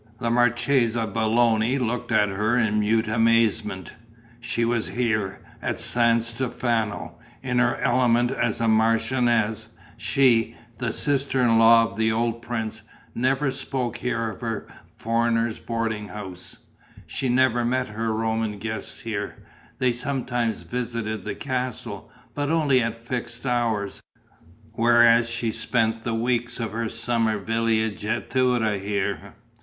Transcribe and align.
The 0.19 0.31
Marchesa 0.31 1.05
Belloni 1.05 1.77
looked 1.77 2.11
at 2.11 2.27
her 2.29 2.57
in 2.57 2.79
mute 2.79 3.07
amazement. 3.07 3.93
She 4.39 4.65
was 4.65 4.87
here, 4.87 5.41
at 5.61 5.77
San 5.77 6.21
Stefano, 6.21 7.19
in 7.43 7.59
her 7.59 7.77
element 7.79 8.31
as 8.31 8.59
a 8.59 8.67
marchioness; 8.67 9.69
she, 9.97 10.55
the 10.79 10.91
sister 10.91 11.39
in 11.43 11.59
law 11.59 11.83
of 11.83 11.97
the 11.97 12.11
old 12.11 12.41
prince, 12.41 12.81
never 13.13 13.51
spoke 13.51 13.97
here 13.97 14.27
of 14.31 14.41
her 14.41 14.65
foreigners' 14.97 15.59
boarding 15.59 16.07
house; 16.07 16.57
she 17.05 17.29
never 17.29 17.63
met 17.63 17.89
her 17.89 18.11
Roman 18.11 18.57
guests 18.57 19.01
here: 19.01 19.35
they 19.77 19.91
sometimes 19.91 20.61
visited 20.63 21.25
the 21.25 21.35
castle, 21.35 22.09
but 22.33 22.49
only 22.49 22.81
at 22.81 22.95
fixed 22.95 23.45
hours, 23.45 24.01
whereas 24.73 25.29
she 25.29 25.51
spent 25.51 26.01
the 26.03 26.15
weeks 26.15 26.59
of 26.59 26.71
her 26.71 26.89
summer 26.89 27.37
villeggiatura 27.37 28.79
here. 28.79 29.35